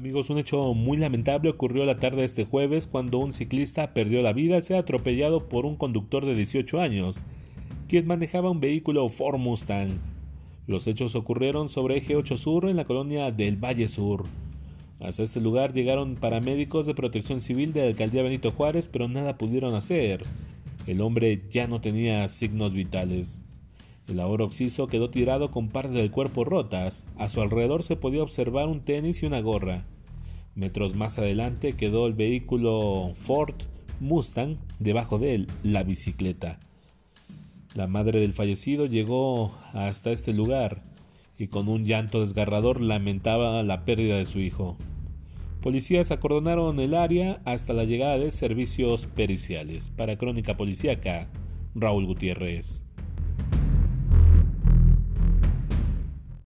Amigos, 0.00 0.30
un 0.30 0.38
hecho 0.38 0.72
muy 0.72 0.96
lamentable 0.96 1.50
ocurrió 1.50 1.84
la 1.84 1.98
tarde 1.98 2.20
de 2.20 2.24
este 2.24 2.46
jueves 2.46 2.86
cuando 2.86 3.18
un 3.18 3.34
ciclista 3.34 3.92
perdió 3.92 4.22
la 4.22 4.32
vida 4.32 4.56
al 4.56 4.62
ser 4.62 4.78
atropellado 4.78 5.50
por 5.50 5.66
un 5.66 5.76
conductor 5.76 6.24
de 6.24 6.34
18 6.34 6.80
años, 6.80 7.26
quien 7.86 8.06
manejaba 8.06 8.48
un 8.48 8.60
vehículo 8.60 9.06
Ford 9.10 9.38
Mustang. 9.38 10.00
Los 10.66 10.86
hechos 10.86 11.14
ocurrieron 11.16 11.68
sobre 11.68 11.98
Eje 11.98 12.16
8 12.16 12.38
Sur 12.38 12.70
en 12.70 12.76
la 12.76 12.86
colonia 12.86 13.30
del 13.30 13.62
Valle 13.62 13.88
Sur. 13.88 14.22
Hasta 15.00 15.22
este 15.22 15.38
lugar 15.38 15.74
llegaron 15.74 16.14
paramédicos 16.14 16.86
de 16.86 16.94
protección 16.94 17.42
civil 17.42 17.74
de 17.74 17.82
la 17.82 17.88
alcaldía 17.88 18.22
Benito 18.22 18.52
Juárez, 18.52 18.88
pero 18.88 19.06
nada 19.06 19.36
pudieron 19.36 19.74
hacer. 19.74 20.22
El 20.86 21.02
hombre 21.02 21.42
ya 21.50 21.66
no 21.66 21.82
tenía 21.82 22.26
signos 22.28 22.72
vitales. 22.72 23.42
El 24.08 24.18
ahora 24.18 24.44
occiso 24.44 24.86
quedó 24.86 25.10
tirado 25.10 25.50
con 25.50 25.68
partes 25.68 25.92
del 25.92 26.10
cuerpo 26.10 26.44
rotas. 26.44 27.04
A 27.18 27.28
su 27.28 27.42
alrededor 27.42 27.82
se 27.82 27.96
podía 27.96 28.22
observar 28.22 28.66
un 28.66 28.80
tenis 28.80 29.22
y 29.22 29.26
una 29.26 29.40
gorra. 29.40 29.84
Metros 30.60 30.94
más 30.94 31.18
adelante 31.18 31.72
quedó 31.72 32.06
el 32.06 32.12
vehículo 32.12 33.14
Ford 33.18 33.54
Mustang, 33.98 34.58
debajo 34.78 35.18
de 35.18 35.34
él 35.34 35.46
la 35.62 35.84
bicicleta. 35.84 36.58
La 37.74 37.86
madre 37.86 38.20
del 38.20 38.34
fallecido 38.34 38.84
llegó 38.84 39.54
hasta 39.72 40.10
este 40.10 40.34
lugar 40.34 40.82
y 41.38 41.46
con 41.46 41.66
un 41.68 41.86
llanto 41.86 42.20
desgarrador 42.20 42.82
lamentaba 42.82 43.62
la 43.62 43.86
pérdida 43.86 44.18
de 44.18 44.26
su 44.26 44.38
hijo. 44.38 44.76
Policías 45.62 46.10
acordonaron 46.10 46.78
el 46.78 46.92
área 46.92 47.40
hasta 47.46 47.72
la 47.72 47.84
llegada 47.84 48.18
de 48.18 48.30
servicios 48.30 49.06
periciales. 49.06 49.88
Para 49.88 50.18
Crónica 50.18 50.58
Policíaca, 50.58 51.30
Raúl 51.74 52.04
Gutiérrez. 52.04 52.82